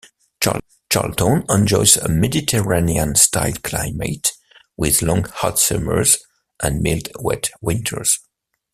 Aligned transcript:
Charlton 0.89 1.45
enjoys 1.47 1.95
a 1.95 2.09
Mediterranean 2.09 3.13
style 3.13 3.53
climate, 3.63 4.31
with 4.75 5.03
long 5.03 5.25
hot 5.25 5.59
summers 5.59 6.17
and 6.59 6.81
mild 6.81 7.09
wet 7.21 7.51
winters. 7.61 8.17